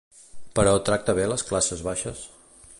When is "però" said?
0.59-0.71